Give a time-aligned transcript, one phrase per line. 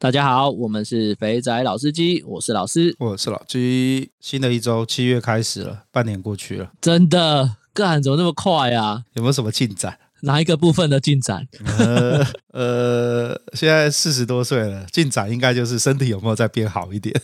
[0.00, 4.12] 大家好，我们是肥仔老司机，我是老师，我是老鸡。
[4.20, 9.02] 新的一周，七月开始了，半年过去了，真的，干怎么那么快啊？
[9.14, 9.98] 有没有什么进展？
[10.20, 11.48] 哪一个部分的进展？
[11.78, 17.20] 呃呃，现在四十多岁了，进展应该就是身体有没有再变好一点？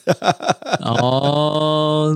[0.80, 1.73] 哦，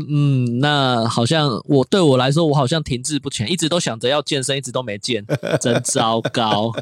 [0.08, 5.24] 嗯，那好像我对我来说，我好像停滞不前，一直都想着要健身，一直都没健，
[5.60, 6.72] 真糟糕。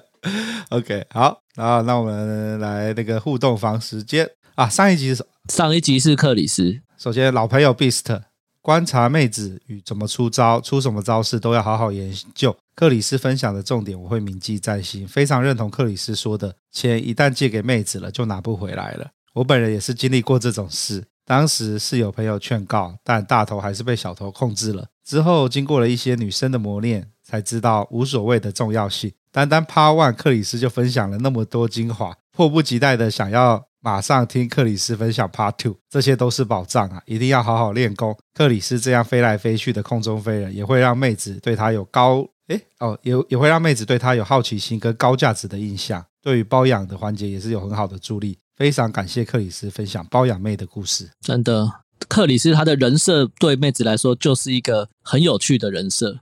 [0.70, 8.22] OK，好，然后那我们来那个互动房时间啊，上一集是上一集是克里斯，首先老朋友 Beast。
[8.62, 12.56] 观察妹子与怎么出招，出什么招式都要好好研究。
[12.74, 19.06] 克里斯分享的重点我会铭记在心，非常认同克里斯说的，钱一旦借给妹子了就拿不回来了。
[19.34, 24.86] 我本人也是经历过这种事，当时是有朋友劝告，但大头还是被小头控制了。
[25.04, 29.12] 之后经过了一些女生的磨练，才知道无所谓的重要性。
[29.30, 33.66] 单单 Part One，克里斯就分享了那么多精华，迫不及待的想要。
[33.80, 37.00] 马上听克里斯分享 Part Two，这些都是宝藏啊！
[37.06, 38.18] 一定要好好练功。
[38.34, 46.04] 克里斯这样飞来飞去的空中飞人，也会让妹子对他有高诶哦，也也会让妹子对他有好奇心跟高价值的印象。
[46.20, 48.36] 对于包养的环节也是有很好的助力。
[48.56, 51.10] 非常感谢克里斯分享包养妹的故事。
[51.20, 51.70] 真的，
[52.08, 56.20] 克里斯他的人设对妹子来说就是一个很有趣的人设。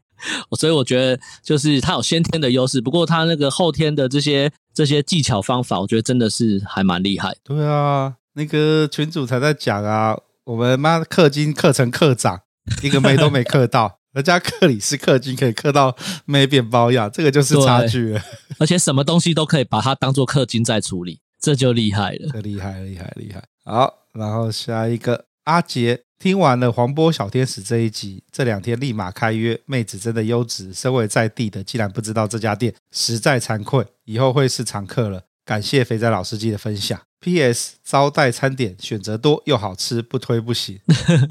[0.59, 7.37] 所以我觉得，就是他有先天的优势，不过他那个后天的这些这些技巧方法，我觉得真的是还蛮厉害。
[7.45, 12.41] 对啊，那个群主才在讲啊，我们妈氪金氪成课长，
[12.83, 18.23] 一个妹都没氪到，人家克里斯氪金可以氪到妹变包养，这个就是差距了。
[18.59, 22.31] 而且什么东西都可以把它当做氪金在处理，这就厉害了。
[22.33, 23.45] 这厉害厉害厉害！
[23.67, 26.01] 好，然后下一个阿杰。
[26.19, 30.73] 听完了黄波小天使这一集，这两天立马开约，妹子真的优质。
[30.73, 33.85] 身为在地的，竟然不知道这家店，实在惭愧。
[34.05, 35.25] 以后会是常客了。
[35.45, 36.99] 感谢肥仔老司机的分享。
[37.25, 37.77] P.S.
[37.83, 40.79] 招待餐点选择多又好吃，不推不行。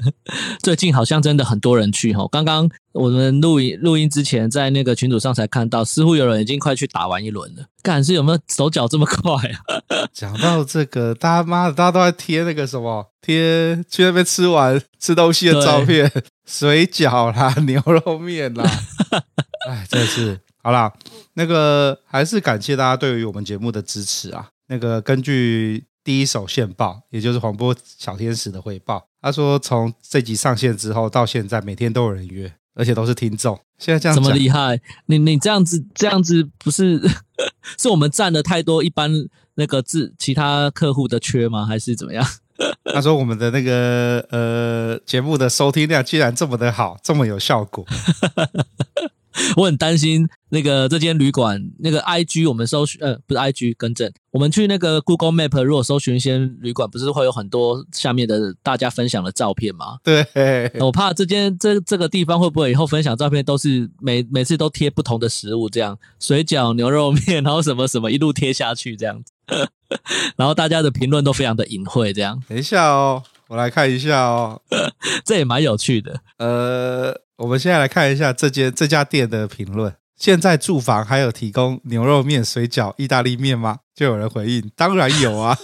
[0.60, 2.26] 最近好像真的很多人去哈。
[2.32, 7.66] 刚刚我们录音录音之前，在那个群组上才看到，似乎有人已经快去打完一轮了。
[7.80, 9.78] 干，是有没有手脚这么快啊？
[10.12, 16.10] 讲到这个，大家妈的，大家都在贴那个什么，贴去那边吃完吃东西的照片，
[16.44, 18.68] 水饺啦、牛肉面啦。
[19.70, 20.92] 哎，真的是好啦。
[21.34, 24.48] 那个还是感谢大家对于我们节目的支持啊。
[24.68, 33.58] 那个根据第一手线报，也就是黄波小天使的汇报，他说从这集上线之后到现在，每天都有人约，而且都是听众。
[33.78, 34.80] 现在这样这么厉害？
[35.06, 37.00] 你你这样子这样子不是
[37.76, 39.10] 是我们占了太多一般
[39.54, 41.66] 那个字其他客户的缺吗？
[41.66, 42.24] 还是怎么样？
[42.94, 47.84] 他说我们的那个呃节目的收听量居然这么的好，这么有效果。
[49.56, 59.98] 我很担心那个这间旅馆那个 I G 我们搜寻呃不是 I G 更正，我们去那个 Google Map 如果搜寻一些旅馆，不是会有很多下面的大家分享的照片吗？
[60.04, 69.32] 对，我怕这间这这个地方会不会以后分享照片都是每每次都贴不同的食物，这样水饺、牛肉面，然后什么什么一路贴下去这样子，
[70.36, 72.40] 然后大家的评论都非常的隐晦，这样。
[72.48, 74.62] 等一下哦，我来看一下哦，
[75.26, 77.23] 这也蛮有趣的，呃。
[77.36, 79.94] 我们现在来看一下这间这家店的评论。
[80.16, 83.78] 现在住房还有提供牛肉面、水饺、意大利面吗？
[83.92, 85.58] 就有人回应：当然有啊！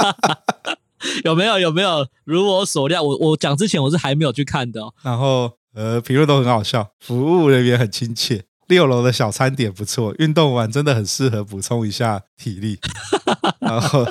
[1.24, 1.58] 有没有？
[1.58, 2.06] 有没有？
[2.24, 4.92] 如我所料，我我讲之前我是还没有去看的哦。
[5.02, 12.78] 然后呃，评论都很好笑，服务人员很亲切，六楼的小餐点不错，运动完真的很适合补充一下体力。
[13.60, 14.06] 然后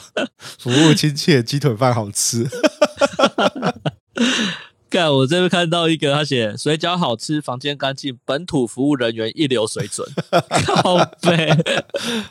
[0.58, 2.50] 服务亲切，鸡腿饭好吃。
[4.96, 10.08] 看我这边看到一个，他写水饺好吃，房间干净，本土服务人员一流水准。
[10.66, 11.50] 靠北，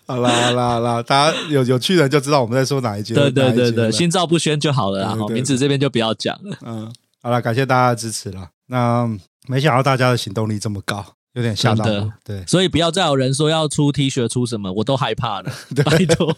[0.07, 3.15] 好啦好啦好啦，大家有有趣的就知道我们在说哪一间。
[3.15, 6.57] 对对对对，心照不宣就好了，然后名字这边就不要讲了。
[6.65, 6.91] 嗯，
[7.23, 8.49] 好了，感谢大家的支持了。
[8.69, 9.07] 那
[9.47, 11.05] 没想到大家的行动力这么高。
[11.35, 15.53] 有点吓到的，对，所以不要再有人说要出 T 恤出什么，我都害怕了。
[15.75, 16.37] 对拜托。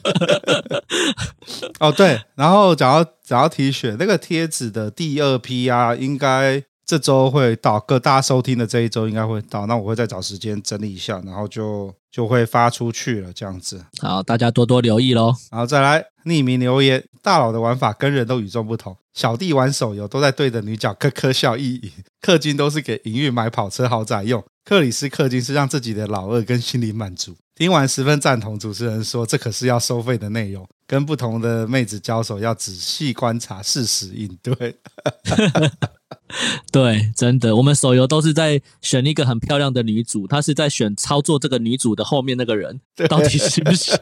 [1.79, 9.67] 哦，对，然后讲到讲到 T 恤那个贴纸的第二批啊，应该这周会到，各大家收听的这一周应该会到。
[9.67, 13.85] 那我会再找时间整理一下，然后就就会发出去了，这样子。
[14.00, 15.35] 好，大家多多留意喽。
[15.50, 18.97] 然后再来匿名留言，大佬的玩法跟人都与众不同。
[19.15, 21.91] 小弟玩手游都在对着女角咯咯笑意淫，
[22.23, 24.44] 氪金都是给营运买跑车豪宅用。
[24.65, 27.35] 克里斯氪金是让自己的老二跟心灵满足。
[27.56, 34.55] 听完十分赞同，主持人说这可是要收费的内容，跟不同的妹子交手要仔细观察，适时应对。
[36.70, 43.97] 对，真的，我们手游都是在选一个很漂亮的女主，她是在选操作这个女主的后面那个人，到底行不行？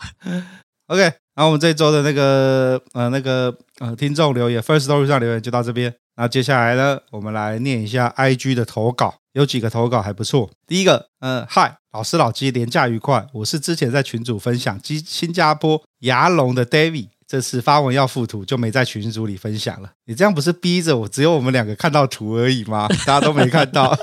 [0.88, 5.94] OK，然后我们这周的那个呃那个呃听众留言，First Story 上留言就到这边。
[6.16, 9.14] 那接下来呢，我们来念一下 IG 的投稿。
[9.32, 10.50] 有几个投稿还不错。
[10.66, 13.24] 第一个，嗯，嗨，老师老鸡，廉价愉快。
[13.32, 19.92] 我是之前在群组分享新新加坡牙龙的 David，这次发文要附图，就没在群组里分享了。
[20.06, 22.88] 你这样不是逼着我，只有我们两个看到图而已吗？
[23.06, 23.96] 大家都没看到。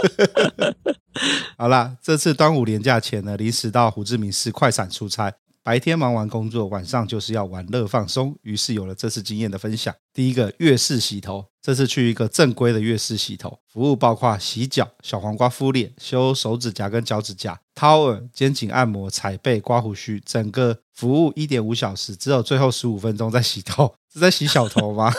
[1.60, 5.34] 好啦，这次端午连假前呢，临时到胡志明市快闪出差。
[5.62, 9.94] 白天忙完工作，晚上就是要玩乐放松，于是有了这次经验的分享。
[10.14, 25.14] 第一个，月式洗头，这次去一个正规的月式洗头，服务包括洗脚、小黄瓜敷脸、修手指甲跟脚趾甲、掏耳、肩颈按摩、踩背、刮胡须，整个服务一点五小时，只有最后十五分钟在洗头，是在洗小头吗？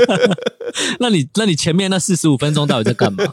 [1.00, 3.24] 那你那你前面那四十五分钟到底在干嘛？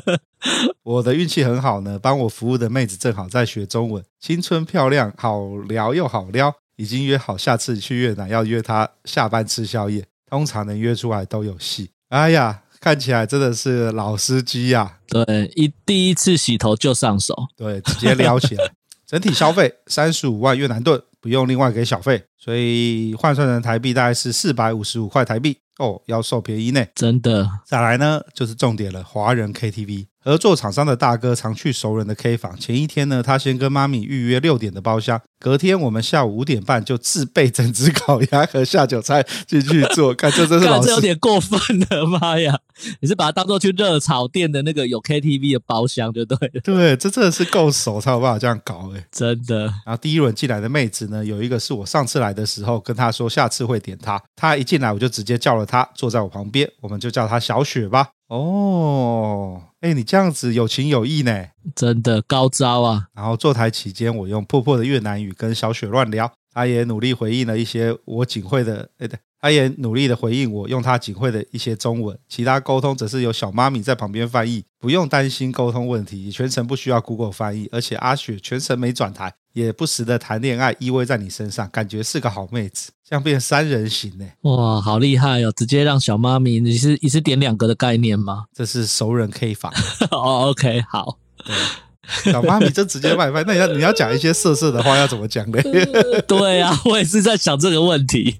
[0.82, 11.90] 我的运气很好呢，帮我服务的妹子正好在学中文，青春漂亮，好聊又好撩，已经约好下次去越南要约她下班吃宵夜，通常能约出来都有戏。
[12.08, 14.96] 哎呀，看起来真的是老司机呀、啊！
[15.26, 18.72] 对，一第一次洗头就上手，对，直接撩起来。
[19.10, 25.58] 整体消费三十五万越南盾，不用另外给小费，所以换算成台币大概是四百五十五块台币。
[25.78, 27.50] 哦，要受便宜呢，真的。
[27.66, 30.06] 再来呢，就是重点了，华人 KTV。
[30.22, 32.54] 合作厂商的大哥常去熟人的 K 房。
[32.58, 40.12] 前一天呢，他先跟妈咪预约六点的包厢，隔天我们下午五点半就自备整只烤鸭和下酒菜进去做。
[40.12, 41.58] 看，这真是老师，这有点过分
[41.88, 42.58] 了，妈呀！
[43.00, 46.60] 你是把它当做去热炒店的那个有 KTV 的包厢就对了。
[46.62, 49.64] 对，这真的是够熟才有办法这样搞哎，真的。
[49.86, 58.08] 然后第一轮进来的妹子呢，有一个是我上次来的时候跟她说下次会点她，她一进来我就直接叫了她坐在我旁边，我们就叫她小雪吧。
[58.30, 63.08] 哦，哎，你这样子有情有义呢，真的高招啊！
[63.12, 79.34] 然后坐台期间，我用破破的越南语跟小雪乱聊，她也努力回应了一些我仅会的，哎对，她也努力的回应我用她仅会的一些中文，其他沟通则是有小妈咪在旁边翻译，不用担心沟通问题，全程不需要 Google 翻译，而且阿雪全程没转台。
[79.52, 84.24] 也不时的谈恋爱，依偎在你身上，感觉是个好妹子，这样变三人行呢？
[84.42, 85.52] 哇，好厉害哦！
[85.56, 88.44] 直接让小妈咪，你是一次点两个的概念吗？
[88.54, 89.72] 这是熟人 K 房
[90.12, 91.18] 哦，OK，好。
[91.44, 95.60] 对，小妈咪就直接外卖，那你要你要讲一些色色的话，要怎么讲呢？
[96.28, 98.36] 对啊，我也是在想这个问题。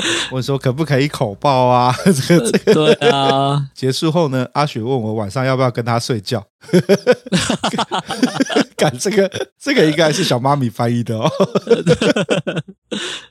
[0.30, 1.94] 我说可不可以口爆啊？
[2.04, 3.68] 这个这个 对啊。
[3.74, 6.46] 结束后呢，阿雪问我晚上要不要跟她睡觉。
[8.76, 11.30] 干这个这个应该是小妈咪翻译的哦。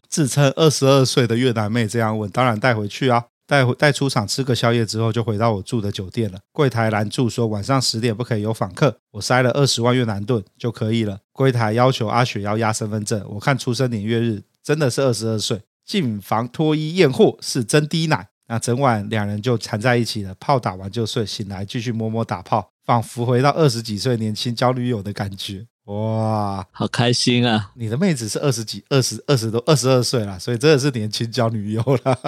[0.09, 6.39] 自称二十二岁的越南妹这样问，当然带回去啊，带回带出场吃个宵夜之后，就回到我住的酒店了。
[6.51, 11.19] 柜台拦住说晚上十点不可以有访客，我塞了二十万越南盾就可以了。
[11.31, 15.61] 柜台要求阿雪要压身份证，我看出生年月日真的是二十二岁。
[15.87, 27.71] 进房脱衣验货是真滴奶，那整晚两人就缠在一起了，炮打完就睡，醒来继续摸摸打炮，仿佛回到二十几岁年轻交女友的感觉，哇，好开心啊！
[27.75, 32.19] 你的妹子是二十几、二十二十多、二十二岁了，所以真的是年轻交女友了。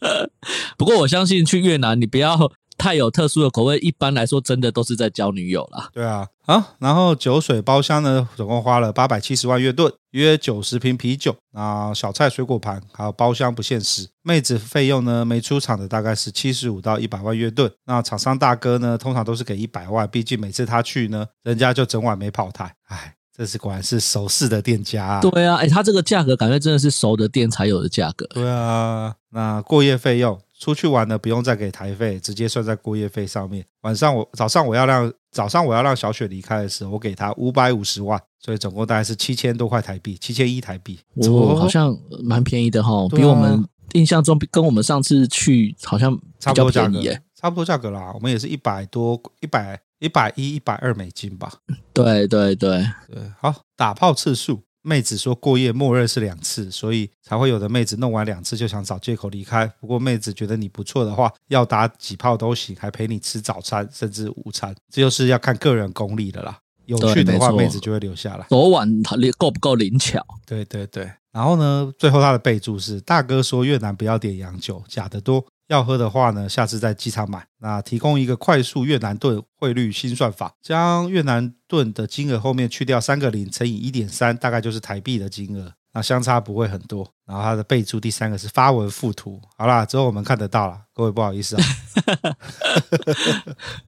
[0.76, 2.52] 不过我相信去越南，你不要。
[2.78, 5.90] 太有特殊的口味，一般来说真的都是在交女友啦。
[5.92, 14.08] 对啊，啊，然后酒水包厢呢，总共花了八百七十万越盾，约九十瓶啤酒啊，小菜水果盘，还有包厢不限时。
[14.22, 17.70] 妹子费用呢，没出场的大概是七十五到一百万越盾。
[17.84, 22.74] 那厂商大哥呢，通常都是给一百万，毕竟每次他去呢，人家就整晚没跑台。
[22.86, 23.16] 唉。
[23.36, 25.20] 这是果然是熟识的店家啊。
[25.20, 28.26] 对啊，哎，他这个价格感觉真的是熟的店才有的价格。
[28.34, 30.36] 对啊，那过夜费用。
[30.58, 33.64] 出去玩呢，不用再给台费，直接算在过夜费上面。
[33.82, 40.98] 晚上我早上我要让早上我要让小雪离开的时候，我给她五百五十万，所以总共大概是七千多块台币，七千一台币。
[41.22, 47.00] 哦，好像蛮便宜的哈，比我们印象中跟我们上次去好像差不多价格，
[47.34, 48.10] 差不多价格啦。
[48.14, 51.52] 我们也是一百多，一百一百一一百二美金吧。
[51.92, 54.62] 对对对对，好，打炮次数。
[54.88, 59.66] 妹子说过夜默认是两次，所以才会有的妹子弄完两次就想找借口离开。
[59.78, 66.58] 不过妹子觉得你不错的话，要打几炮都行，还陪你吃早餐甚至午餐，这就是要看个人功力的啦。
[66.86, 68.46] 有趣的话，妹子就会留下来。
[68.48, 68.88] 昨晚
[69.36, 70.24] 够不够灵巧？
[70.46, 71.12] 对对对。
[71.30, 75.44] 然后呢，最后他的备注是：大哥说越南不要点洋酒，假的多。
[75.68, 77.46] 要喝的话呢，下次在机场买。
[77.60, 85.72] 那提供一个快速越南盾汇率新算法，将越南盾的金额后面去掉三个零，乘以一点三，大概就是台币的金额。
[85.92, 87.10] 那相差不会很多。
[87.26, 89.40] 然后它的备注第三个是发文附图。
[89.56, 91.64] 好啦，之后我们看得到了，各位不好意思啊。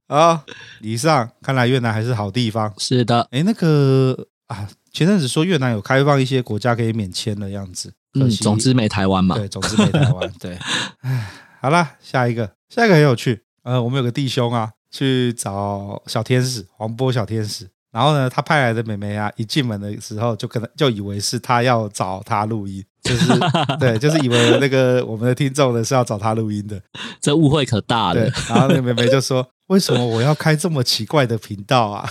[0.09, 0.43] 好，
[0.81, 2.73] 以上看来越南还是好地方。
[2.77, 7.93] 是的，哎，那个啊，前阵子说越南有开放一些国家可以免签的样子。
[8.15, 9.35] 嗯，总之没台湾嘛。
[9.37, 10.31] 对，总之没台湾。
[10.39, 10.59] 对，
[11.01, 11.31] 唉。
[11.61, 13.43] 好啦，下一个，下一个很有趣。
[13.61, 23.27] 呃，我们有个弟兄啊，去找小天使黄波小天使，然后呢，他派来的妹妹啊，一进门的时候就可能就以为是他要找他录音，就是
[23.79, 26.81] 对，就是以为那个我们的听众呢是要找他录音的，
[27.21, 28.15] 这误会可大了。
[28.15, 29.47] 对，然后那个妹妹就说。
[29.67, 32.05] 为什么我要开这么奇怪的频道啊？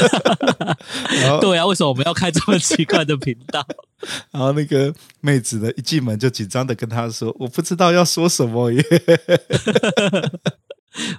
[1.40, 3.66] 对啊，为什么我们要开这么奇怪的频道？
[4.32, 8.82] 然后那个妹子呢，一进门就紧张的跟他说：“我不知道要说什么耶。”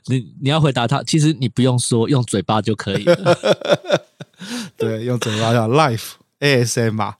[0.07, 3.37] 你你要回答他，其实你不用说，用嘴巴就可以了。
[4.75, 7.15] 对，用嘴巴叫 Life ASM 嘛。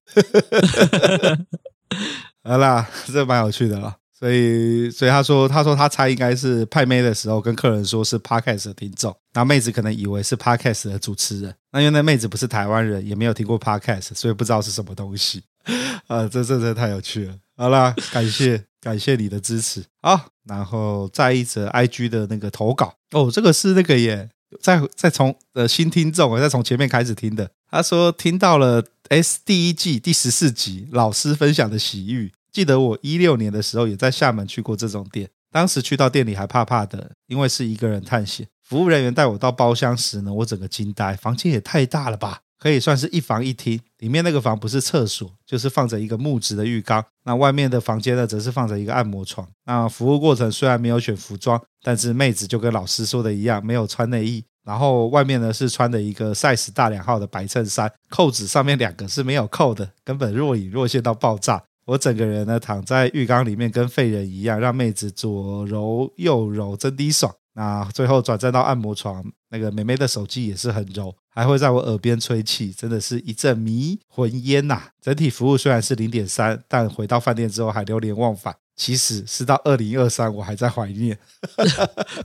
[2.44, 3.98] 好啦，这蛮有趣的了。
[4.22, 11.56] 所以，所以他说，他说他猜应该是派妹的时候跟客人说是 Podcast 的听众，那妹子可能以为是 Podcast 的主持人。
[11.72, 15.42] 那因为那妹子不是台湾人，也没有听过 Podcast，所以不知道是什么东西。
[16.06, 17.36] 啊，这这真的太有趣了。
[17.58, 19.84] 好啦，感谢感谢你的支持。
[20.04, 24.30] 好，然后再一则 IG 的那个投稿哦，这个是那个耶，
[24.62, 27.50] 再再从呃新听众，我再从前面开始听的。
[27.72, 32.32] 他说听到了 S 第一季第十四集老师分享的洗浴。
[32.52, 38.48] 记得我一六年的时候也在厦门去过这种店，当时去到店里还怕怕的，因为是一个人探险。
[38.62, 43.80] 服务人员带我到包厢时呢，我整个惊呆，房间也太大了吧，可以算是一房一厅。
[44.00, 47.04] 里面那个房不是厕所，就是放着一个木质的浴缸。
[47.24, 49.48] 那外面的房间呢，则是放着一个按摩床。
[49.66, 54.44] 那服务过程虽然没有选服装，但是妹子就跟老师说的一样，没有穿内衣。
[54.64, 61.64] 然后外面呢是穿的一个 size 大两号的白衬衫，扣子上面两个是没有扣的，根本若隐若现到爆炸。
[61.92, 67.36] 我整个人呢躺在浴缸里面，跟废人一样，让妹子左揉右揉，真的爽。
[67.54, 78.56] 那最后转战到按摩床，那个妹妹的手机也是很柔，还会在我耳边吹气，真的是一阵迷魂烟呐、整体服务虽然是零点三，但回到饭店之后还流连忘返。
[78.78, 81.18] 其实是到二零二三，我还在怀念。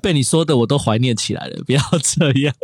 [0.01, 2.55] 被你说的我都怀念起来了，不要这样。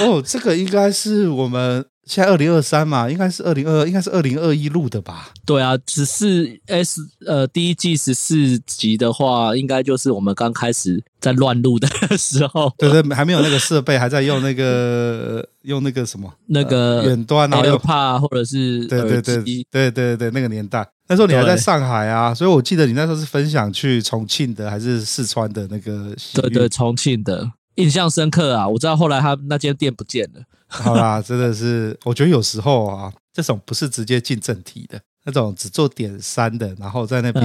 [0.00, 1.84] 哦，这个应该是我们。
[2.06, 5.30] 现在二零二三嘛，应该是二零二，应该是二零二一录的吧？
[5.46, 11.88] 对啊，只是 S 呃第一季十四集的话，应该就是我们刚开始在乱录的
[12.18, 12.70] 时候。
[12.76, 26.14] 对对，还没有那个设备，还在用那个 用那个什么那个远端啊，又怕或者是对对对对对对那个年代，那时候你还在上海啊，所以我记得你那时候是分享去重庆的还是四川的那个？
[26.34, 27.50] 对对，重庆的。
[27.76, 28.68] 印象深刻啊！
[28.68, 30.42] 我知道后来他那间店不见了。
[30.68, 37.44] 好啦， 真的是，我觉得有时候啊，这种不是直接进正题的，那种只做点三的，然后在那边、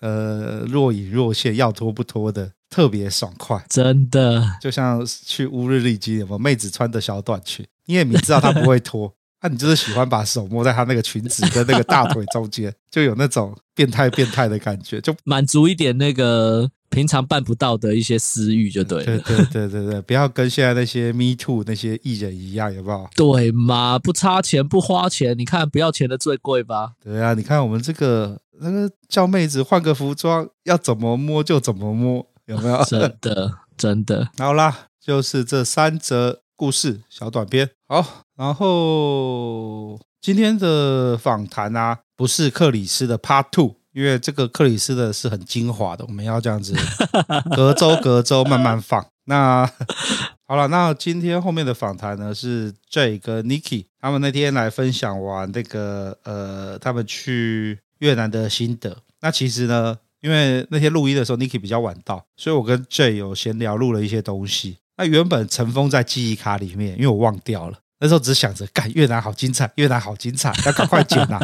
[0.00, 3.64] 嗯、呃若隐若现，要脱不脱的，特别爽快。
[3.68, 16.70] 真的，就像去乌日丽姬，有没有妹子穿的小短裙，你也明知道她不会脱， 那、啊、你就是喜欢把手摸在她那个裙子跟那个大腿中间，就有那种变态变态的感觉，就满足一点那个。
[16.90, 23.08] 平常办不到的一些私欲就对了，对对对对对，不要跟现在那些 Me Too 那些艺人一样，有没有？
[23.14, 26.92] 对嘛，不差钱不花钱，你看不要钱的最贵吧？
[27.02, 32.82] 对啊，你看我们这个那个叫妹子换个服装，要怎么摸就怎么摸，有没有？
[32.84, 34.28] 真的真的。
[34.36, 37.70] 好啦，就是这三则故事小短片。
[37.86, 43.76] 好，然后今天的访谈啊，不是克里斯的 Part Two。
[43.92, 46.74] 因为这个克里斯的是很精华的，我们要这样子
[47.54, 49.04] 隔周隔周慢慢放。
[49.24, 49.70] 那
[50.46, 58.96] 好了，那今天后面的访谈呢是 Jay 跟 Niki，他们那天来分享完那个呃，他们去越南的心得。
[59.20, 64.78] 那其实呢，因为那天录音的时候 Niki 比较晚到，所以我跟 Jay 有闲聊录了一些东西。
[64.96, 67.78] 那原本尘封在记忆卡里面，因为我忘掉了。
[68.00, 71.40] 那时候只想着，干越南好精彩，越南好精彩， 要赶快剪呐、啊。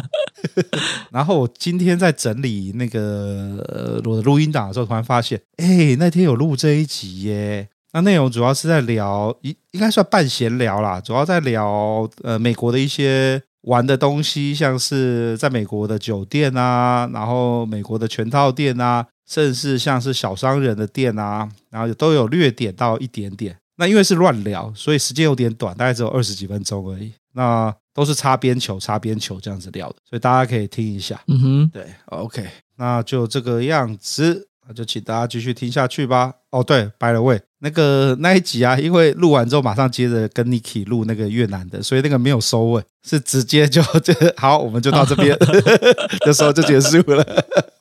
[1.11, 7.69] 然后我今天在整理那个、呃、我的录音档的时候，突然发现，哎，那天有录这一集耶。
[7.93, 23.57] 那内容主要是在聊，应应该算半闲聊啦，主要在聊呃美国的一些玩的东西，像是在美国的酒店啊，然后美国的全套店啊，甚至像是小商人的店啊，然后都有略点到一点点。
[23.77, 27.13] 那因为是乱聊，所以时间有点短，大概只有二十几分钟而已。
[27.33, 31.21] 那都是擦边球、擦边球这样子聊的，所以大家可以听一下。
[31.27, 32.45] 嗯哼，对，OK，
[32.77, 36.33] 那就这个样子，那就请大家继续听下去吧。
[36.49, 45.37] 哦，对，by the way，那个那一集啊，因为录完之后马上接着跟 Niki 录那个越南的，所以那个没有收尾，是直接就就 好，我们就到这边
[46.25, 47.23] 的时候就结束了。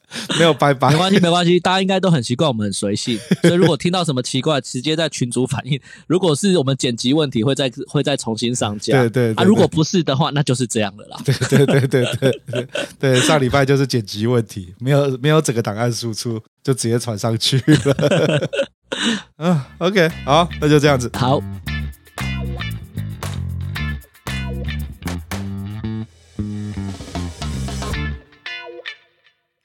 [0.38, 5.80] 没有拜拜，没关系，没关系，大家应该都很习惯我们很随性，所以如果听到什么奇怪，直接在群组反映。
[6.06, 8.92] 如果是我们剪辑问题，会再会再重新上架。
[9.00, 11.18] 对对，啊，如果不是的话，那就是这样了啦。
[11.26, 18.48] 对对对对对对对，上礼拜就是剪辑问题，没有没有整个档案输出，就直接传上去了。
[19.38, 21.10] 嗯， OK，好，那就这样子。
[21.14, 21.42] 好。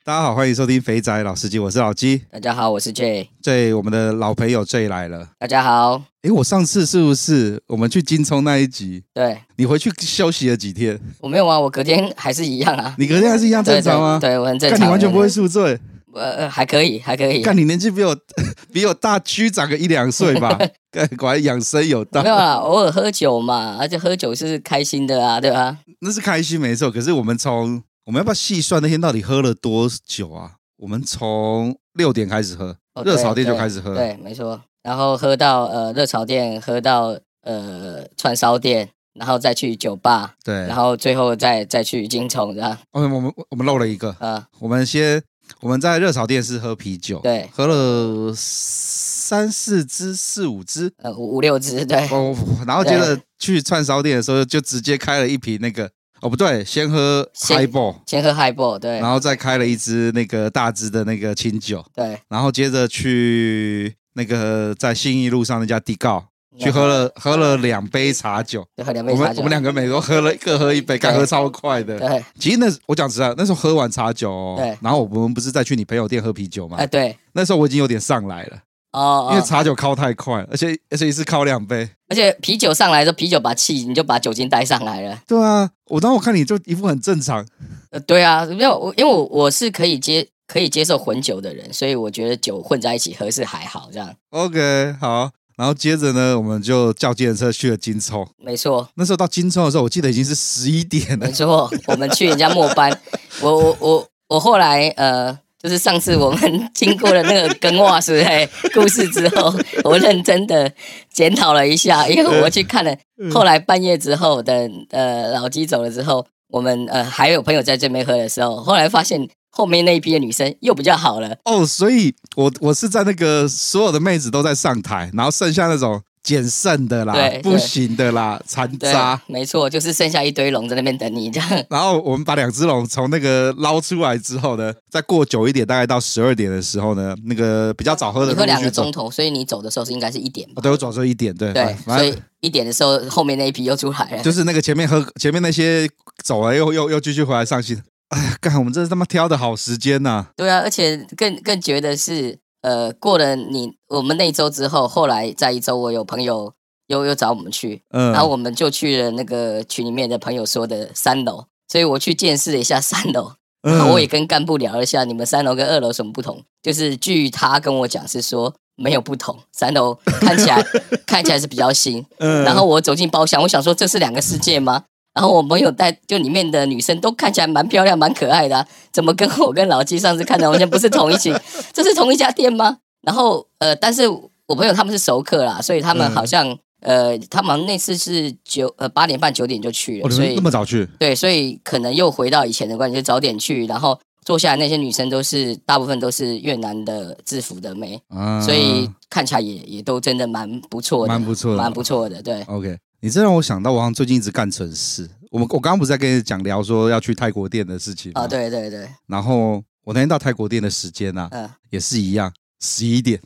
[0.03, 2.23] 大家好，欢迎收听《肥仔老司机》，我是老鸡。
[2.31, 3.29] 大家好，我是 J。
[3.39, 5.29] J，我们的老朋友 J 来了。
[5.37, 6.01] 大家好。
[6.23, 9.03] 诶，我上次是不是我们去金冲那一集？
[9.13, 9.37] 对。
[9.57, 10.99] 你回去休息了几天？
[11.19, 12.95] 我没有啊，我隔天还是一样啊。
[12.97, 14.17] 你隔天还是一样正常吗？
[14.19, 14.79] 对，对，对，我很正常。
[14.79, 15.79] 但你完全不会宿醉？
[16.15, 17.43] 呃，还可以，还可以。
[17.43, 18.17] 看你年纪比我
[18.73, 20.57] 比我大，区长个一两岁吧。
[21.15, 22.23] 果然养生有道。
[22.23, 25.77] 没有啊，偶尔喝酒嘛，而且喝酒是开心的啊，对吧？
[25.99, 30.53] 那是开心没错，可是我们从我们要不要细算那天到底喝了多久啊？
[30.77, 34.59] 我们从六点开始喝，热炒店就开始喝，对，没错。
[34.81, 42.75] 然后喝到呃热炒店，喝到呃串烧店，然后再去酒吧，对，然后最后再再去金虫，这样。
[42.91, 45.21] 我们我们漏了一个啊，我们先
[45.59, 51.99] 我们在热炒店是喝啤酒，对，喝了三四支、四五支，呃五五六支，对。
[52.09, 52.35] 哦，
[52.65, 55.91] 然后接着去串烧店的时候，就直接开了一瓶那个。
[56.21, 66.23] 哦，不对，先喝 Highball，先喝 Highball，对，然后再开了一支那个大支的那个清酒，对，然后接着去那个在信义路上那家迪告
[66.59, 71.97] 去喝了喝了两杯茶酒，喝两杯茶酒，我们我们两个每个都喝了各喝一杯，干喝超快的。
[71.97, 76.77] 对，其实那我讲实在，那时候喝完茶酒，哦，对，然后我们不是再去你朋友店喝啤酒吗？
[76.77, 78.57] 哎，对，那时候我已经有点上来了。
[78.91, 85.17] 哦，因为茶酒靠太快，而且而且一次靠两杯，而且啤酒上来的时候，啤酒把气你就把酒精带上来了。
[85.25, 87.45] 对啊，我当我看你就一副很正常。
[87.91, 94.13] 呃，对啊，没有我，因为我我是可以接可以接受混酒的人，所以我觉得酒混在一起喝是还好这样。
[94.31, 98.27] OK，好，然后接着呢，我们就叫计程车去了金冲。
[98.37, 101.27] 没错，那时候到金冲的时候，我记得已经是十一点了。
[101.27, 102.91] 没错，我们去人家末班，
[103.41, 105.39] 我我我我后来呃。
[105.61, 106.39] 就是上次我们
[106.73, 110.71] 经过了那个跟袜子嘿故事之后，我认真的
[111.13, 112.95] 检讨了一下，因为我去看了。
[113.31, 121.37] 后来半夜之后的呃老鸡走了之后，我们呃还有朋友在这边喝的时候，后来发现后面那一批的女生又比较好了。
[121.45, 126.01] 哦，所以我我是在那个所有的妹子都在上台，然后剩下那种。
[126.23, 131.49] 捡剩的啦，不行的啦，残渣，没错，就是剩下一堆龙在那边等你这样。
[131.69, 140.47] 然后我们把两只龙从那个捞出来之后呢，再过久一点，大概到十二点的时候呢，那个比较早喝的，你喝两个钟头，所以你走的时候是应该是一点。
[140.61, 145.89] 对，我走的时候一点，对对，所以一点的时候后面那一批又出来了，就是那个前面喝前面那些
[146.23, 147.81] 走了，又又又继续回来上新。
[148.09, 150.27] 哎呀，干，我们这是他妈挑的好时间呐、啊！
[150.35, 156.53] 对啊，而且更更觉得是呃，过了你我们那一周之后，后来在一周，我有朋友。
[156.87, 166.43] 又又找我们去，嗯，然后我们就去了那个群里面的朋友说的三楼，所以我去见识了一下三楼，然后我也跟干部聊了一下，你们三楼跟二楼什么不同？
[166.61, 170.61] 就是据他跟我讲是说没有不同，三楼看起来
[171.07, 174.83] 看起来是比较新，嗯，然后我走进包厢，我想说这是两个世界吗？
[175.13, 181.35] 然后我朋友带就里面的女生都看起来蛮漂亮、蛮可爱的啊，怎么跟我跟老鸡上次看的完全不是同一群？
[181.73, 182.77] 这是同一家店吗？
[183.01, 186.57] 然后呃，但是我朋友他们是熟客啦，所以他们好像。
[186.83, 202.19] 呃，他们那次是九呃八点半九点就去了，哦、所以那么早去，对，所以可能又回到以前的关系，就早点去，然后坐下来那些女生都是大部分都是越南的制服的妹，啊，所以看起来也也都真的蛮不错的，蛮不错的，蛮不错的。
[202.19, 205.09] 对，OK，你这让我想到，我好像最近一直干蠢事。
[205.31, 208.27] 我们我刚刚不是在跟你讲聊说要去泰国店的事情啊？
[208.27, 208.87] 对对对。
[209.07, 213.19] 然后我那天到泰国店的时间呢，嗯，也是一样，十一点。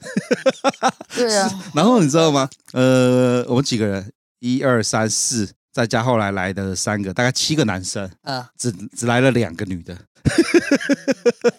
[1.14, 1.52] 对啊。
[1.76, 2.50] 然后你知道吗？
[2.72, 9.98] 呃，我们几个人，一二三四，再加后来来的三个，大概七个男生，嗯，只只来了两个女的。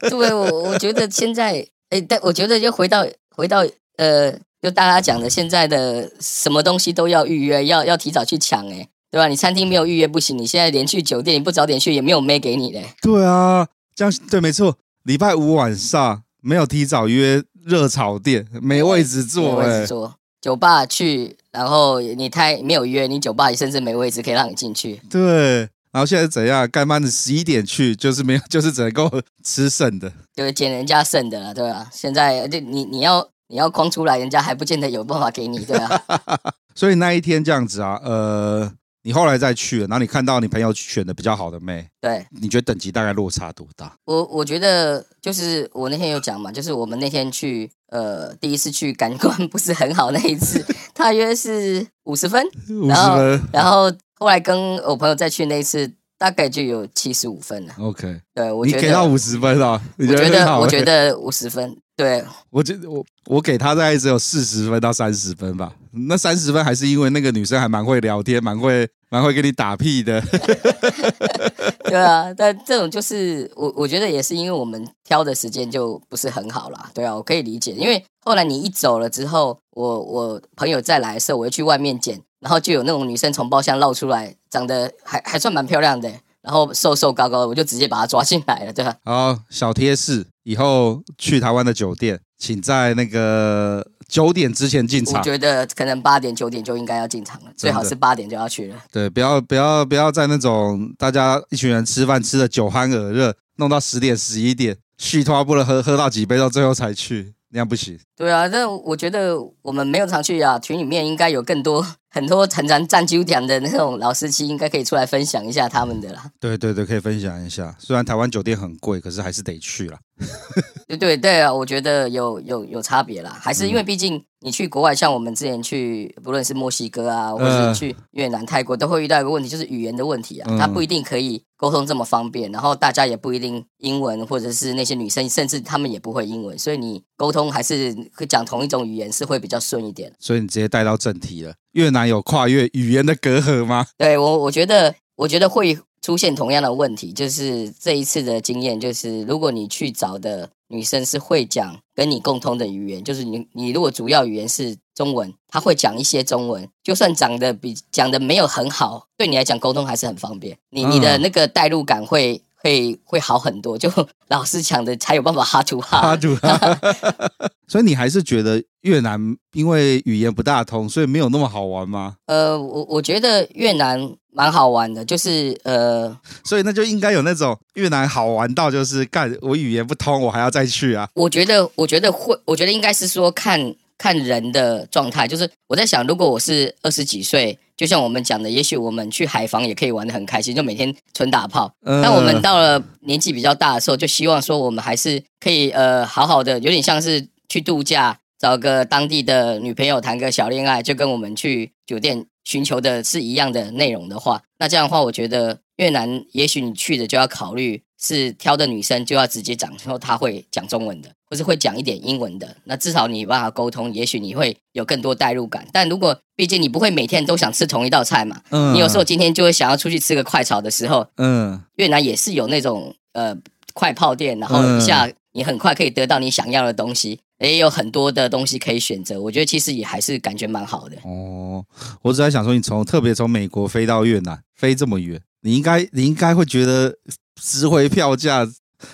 [0.09, 3.63] 对，我我觉得现在，哎，但我觉得就回到回到
[3.99, 8.89] 呃，就大家讲的现在的什么东西都要预约，要要提早去抢，哎。
[9.09, 9.29] 对吧？
[9.29, 12.85] 你餐厅没有预约不行，你现在连去酒店，你不早点去也没有妹给你嘞。
[13.01, 14.77] 对啊，这样对，没错。
[15.05, 20.17] 礼拜五晚上没有提早约热炒店，没位置坐，没位置坐。
[20.43, 25.01] 酒吧去，然后你太没有约，你酒吧也甚至没位置可以让你进去。
[25.09, 25.61] 对，
[25.93, 26.69] 然后现在怎样？
[26.69, 26.99] 干嘛？
[26.99, 29.11] 你十一点去，就是没有，就是只能够
[29.43, 31.89] 吃剩的，就是捡人家剩的了，对吧？
[31.91, 36.03] 现在就你你要你要框出来，人家还不见得有办法给你，对啊。
[36.75, 38.73] 所以那一天这样子啊，呃。
[39.03, 43.95] 你后来再去，然后你看到你朋友选的比较好的妹，对，你觉得等级大概落差多大？
[44.05, 50.61] 我我觉得就是我那天有讲嘛，就是我们那天去，呃，第一次去感官不是很好那一次，
[50.93, 52.45] 大约是五十分，
[52.89, 53.17] 然后
[53.53, 53.83] 然后
[54.19, 57.75] 后来跟我朋友再去那一次，大概就有七十五分了。
[57.79, 59.81] OK，对我觉得你给到五十分啊？
[59.99, 65.73] 我觉得我觉得五十分，对我觉得我我给他大概只有四十分到三十分吧。
[66.09, 70.21] 那三十分还是因为那个女生还蛮会聊天，蛮会蛮会跟你打屁的。
[71.89, 76.91] 对啊，但这种就是我我觉得也是因为我们挑的时间就不是很好啦。
[76.93, 88.97] 对啊，我可以理解，因为后来你一走了之后，我我朋友再来的时候，我又去外面捡，然后就有那种女生从包厢绕出来，长得还还算蛮漂亮的，然后瘦瘦高高的，我就直接把她抓进来了，对吧？
[89.05, 93.87] 好，小贴士，以后去台湾的酒店，请在那个。
[94.09, 98.77] 九点之前进场，我觉得可能八点九点就应该要进场了，最好是八点就要去了。
[98.93, 107.99] 对，不要不要不要在那种大家一群人吃饭吃的酒酣耳热，弄到十点十一点，续摊不能喝喝到几杯到最后才去，那样不行。
[108.17, 111.85] 对啊，但我觉得我们没有常去啊，群里面应该有更多。
[112.09, 116.31] 很多常常站酒点的那种老司机，应该可以出来分享一下他们的啦。
[116.39, 117.75] 对对对，可以分享一下。
[117.79, 119.99] 虽然台湾酒店很贵，可是还是得去啦。
[120.89, 123.37] 对对对啊，我觉得有有有差别啦。
[123.41, 130.59] 还是因为毕竟你去国外，像我们之前去，不论是墨西哥啊，或是去越南、泰国，都会遇到一个问题，就是语言的问题啊。
[130.59, 140.13] 他不一定可以沟通这么方便，然后大家也不一定英文，或者是那些女生，甚至他们也不会英文，所以你沟通还是会讲同一种语言是会比较顺一点。
[140.19, 141.55] 所以你直接带到正题了。
[141.73, 143.87] 越南有跨越语言的隔阂吗？
[143.99, 147.13] 对我，我觉得，我觉得会出现同样的问题。
[147.13, 160.57] 就是这一次的经验，就是如果你去找的女生是会讲跟你共通的语言，就是你，你如果主要语言是中文，她会讲一些中文，就算讲的比讲的没有很好，对你来讲沟通还是很方便。
[160.71, 163.79] 你你的那个代入感会会会好很多。
[163.79, 163.91] 就
[164.29, 166.01] 老师讲的才有办法哈图哈。
[166.01, 166.79] 哈图哈。
[167.69, 169.21] 所以你还是觉得越南
[169.53, 172.17] 因为语言不大通，所以没有那么好玩吗？
[172.27, 173.99] 呃，我我觉得越南
[174.33, 181.09] 蛮好玩的，就是呃， 所以那就应该有那种越南好玩到就是干我语言不通，我还要再去啊。
[181.15, 185.27] 我觉得，我觉得会，我觉得应该是说看看人的状态。
[185.29, 191.73] 就是我在想，如果我是二十几岁，就像我们讲的，也许我们去海防也可以玩的很开心，就每天纯打炮。
[191.85, 197.29] 但我们到了年纪比较大的时候，就希望说我们还是可以呃好好的，有点像是。
[197.49, 215.67] 去度假，找个当地的女朋友谈个小恋爱，就跟我们去酒店寻求的是一样的内容的话，那这样的话，我觉得越南也许你去的就要考虑是挑的女生就要直接讲，说她会讲中文的，或是会讲一点英文的，那至少你有办法沟通，也许你会有更多代入感。
[215.73, 223.37] 但如果毕竟你不会每天都想吃同一道菜嘛，嗯，你有时候今天就会想要出去吃个快炒的时候，嗯，越南也是有那种呃
[223.75, 227.21] 快泡店，然后一下你很快可以得到你想要的东西。
[227.39, 230.97] 也有很多的东西可以选择，我觉得其实也还是感觉蛮好的。
[231.03, 231.63] 哦，
[232.01, 236.97] 我只在想说，你从特别从美国飞到越南，飞这么远，你应该你应该会觉得
[237.41, 238.47] 值回票价，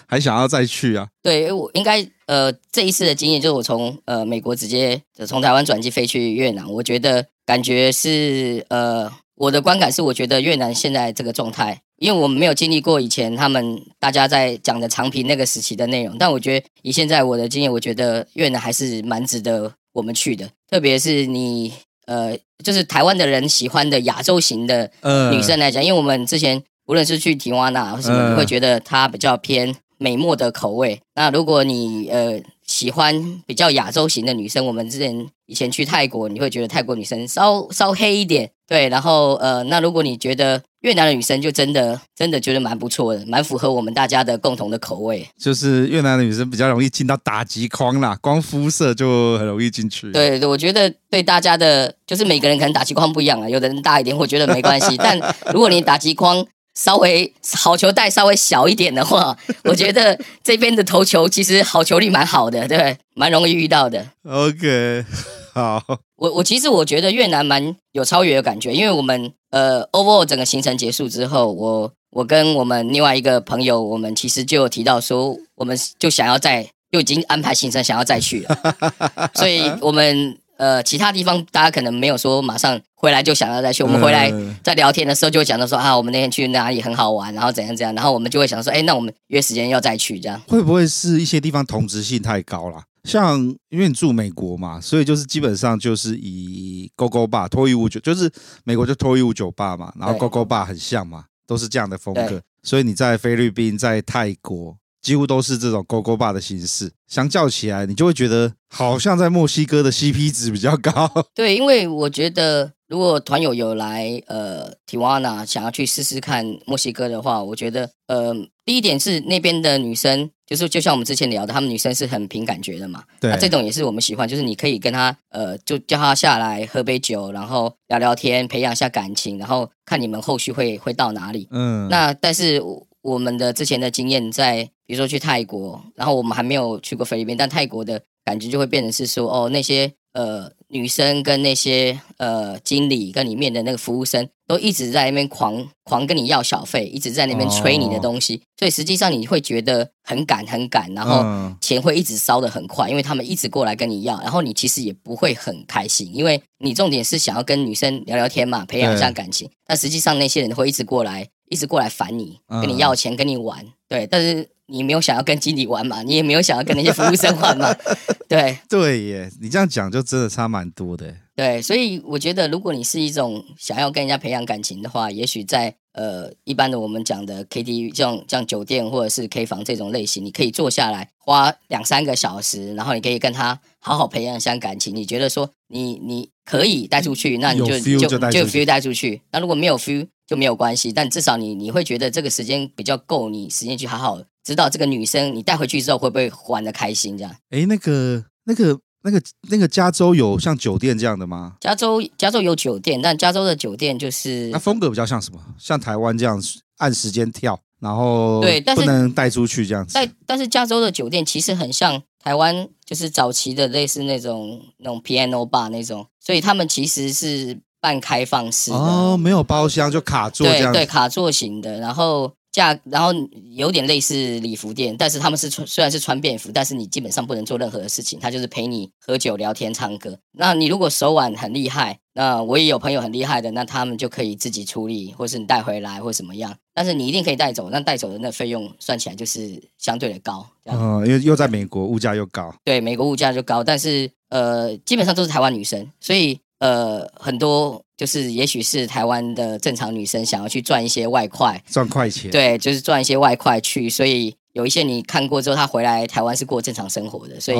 [0.07, 1.09] 还想要再去啊？
[1.23, 11.81] 对，我应该呃这一次的经验就是我从呃美国直接从台湾转机飞去越南，我觉得感觉是呃我的观感是，我觉得越南现在这个状态。
[11.99, 20.51] 因为我们没有经历过以前他们大家在讲的长平那个时期的内容，但我觉得以现在我的经验，我觉得越南还是蛮值得我们去的。
[20.69, 21.73] 特别是你
[22.07, 24.91] 呃，就是台湾的人喜欢的亚洲型的
[25.31, 26.61] 女生来讲，因为我们之前
[26.93, 31.01] 无论是去提瓦纳或什么，你会觉得它比较偏美墨的口味。
[31.15, 38.91] 那如果你呃喜欢比较亚洲型的女生，我们之前以前去泰国，你会觉得泰国女生稍稍黑一点，对。
[38.91, 45.27] 然后呃，那如果你觉得越南的女生就真的真的觉得蛮不错的，蛮符合我们大家的共同的口味。
[45.39, 50.11] 就是越南的女生比较容易进到打击框啦，光肤色就很容易进去。
[50.13, 54.97] 对，我觉得对大家的，就是每个人可能打击框不一样啊，有的人大一点，我觉得没关系。
[54.97, 55.19] 但
[55.53, 64.07] 如果你打击框稍微好球带稍微小一点的话， 我觉得这边的投球其实好球率蛮好的，对，蛮容易遇到的。
[64.25, 65.05] OK，
[65.55, 65.83] 好。
[66.17, 80.39] 我我其实我觉得越南蛮有超越的感觉，因为我们呃，overall 整个行程结束之后，我我跟我们另外一个朋友，我们其实就有提到说，我们就想要再就已经安排行程，想要再去了， 所以我们。
[80.63, 83.83] 呃，其他地方大家可能没有说马上回来就想要再去。
[83.83, 90.41] 我们回来在聊天的时候就会讲到说啊，我们那天去哪里很好玩，然后怎样怎样，然后我们就会想说，哎，那我们约时间要再去这样。
[90.47, 92.81] 会不会是一些地方同质性太高了？
[93.03, 98.31] 像因为你住美国嘛，所以就是基本上就是以 Gogo Bar 脱衣舞酒，就是
[98.63, 102.41] 美国就脱衣舞酒吧嘛，然后 Gogo Bar 很像嘛，都是这样的风格。
[102.63, 104.77] 所以你在菲律宾、在泰国。
[105.03, 111.11] 几乎都是这种 Gogo Bar 的形式，相较起来，你就会觉得好像在墨西哥的 CP 值比较高。
[111.35, 118.33] 对，因为我觉得如果团友有来呃 Tijuana 想要去试试看墨西哥的话，我觉得呃
[118.65, 123.03] 第一点是那边的女生，就是就像我们之前聊的，她们女生是很凭感觉的嘛。
[123.21, 131.49] 对，那这种也是我们喜欢，就是你可以跟她呃就叫她下来喝杯酒，然后聊聊天，培养一下感情，然后看你们后续会会到哪里。
[131.51, 132.63] 嗯，那但是。
[133.03, 151.25] 我们的之前的经验，在比如说去泰国，然后我们还没有去过菲律宾，但泰国的感觉就会变成是说，哦，那些呃女生跟那些呃经理跟里面的那个服务生，都一直在那边狂狂跟你要小费，一直在那边催你的东西，哦、所以实际上你会觉得很赶很赶，然后
[151.63, 161.27] 钱会一直烧得很快，因为他们一直过来跟你要，然后你其实也不会很开心，因为你重点是想要跟女生聊聊天嘛，培养一下感情，但实际上那些人会一直过来。
[161.49, 167.73] 一直过来烦你，跟你要钱，跟你玩，对，但是你没有想要跟经理玩嘛，你也没有想要跟那些服务生玩嘛，
[168.27, 190.07] 对，对耶，你这样讲就真的差蛮多的，对，所以我觉得如果你是一种想要跟人家培养感情的话，也许在呃一般的我们讲的 KTV，这种像酒店或者是 K 房这种类型，你可以坐下来花两三个小时，然后你可以跟他好好培养一下感情，你觉得说你你可以带出去，那你就就就 feel 带出去，那如果没有 feel。
[190.27, 197.19] 就没有关系，但至少你你会觉得这个时间比较够，你时间去好好知道这个女生，你带回去之后会不会玩的开心？
[197.19, 197.35] 这样？
[197.51, 201.57] 哎，那个、那个、那个、那个加州有像酒店这样的吗？
[201.61, 205.41] 加州加州有酒店，但加州的酒店就是那风格比较像什么？
[205.59, 206.41] 像台湾这样
[206.79, 209.93] 按时间跳，然后对，但是不能带出去这样子。
[209.95, 217.59] 但但是加州的酒店其实很像台湾，就是早期的类似那种那种 piano bar 那种，所以他们其实是。
[217.83, 223.09] 半开放式的哦，没有包厢就卡座这样，对对，卡座型的，然后价，然后
[223.57, 230.17] 有点类似礼服店，但是他们是穿虽然是穿便服，但是你基本上不能做任何的事情，他就是陪你喝酒、聊天、唱歌。
[230.39, 236.55] 那你如果手腕很厉害，那我也有朋友很厉害的，那他们就可以自己处理，或是你带回来或怎么样。
[236.73, 240.47] 但是你一定可以带走，那带走的那费用算起来就是相对的高。
[240.67, 242.55] 嗯，因为又在美国，物价又高。
[242.65, 246.39] 对，美国物价就高，但是呃，基本上都是台湾女生，所以。
[246.63, 257.59] 呃，很多就是，也许是台湾的正常女生想要去赚一些外快，赚快钱，对，就是赚一些外快去，所以有一些你看过之后，她回来台湾是过正常生活的，所以